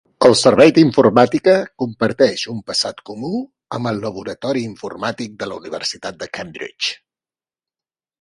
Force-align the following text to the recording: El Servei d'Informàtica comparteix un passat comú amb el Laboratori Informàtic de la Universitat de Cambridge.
El 0.27 0.31
Servei 0.37 0.71
d'Informàtica 0.75 1.53
comparteix 1.83 2.45
un 2.53 2.63
passat 2.69 3.03
comú 3.09 3.31
amb 3.79 3.89
el 3.91 4.01
Laboratori 4.05 4.65
Informàtic 4.69 5.37
de 5.45 5.51
la 5.53 5.59
Universitat 5.61 6.19
de 6.25 6.29
Cambridge. 6.39 6.97